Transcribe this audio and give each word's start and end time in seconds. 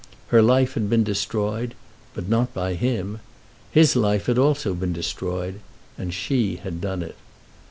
Her 0.29 0.41
life 0.41 0.73
had 0.73 0.89
been 0.89 1.03
destroyed, 1.03 1.75
but 2.15 2.27
not 2.27 2.55
by 2.55 2.73
him. 2.73 3.19
His 3.69 3.95
life 3.95 4.25
had 4.25 4.39
also 4.39 4.73
been 4.73 4.93
destroyed, 4.93 5.59
and 5.95 6.11
she 6.11 6.55
had 6.55 6.81
done 6.81 7.03
it. 7.03 7.17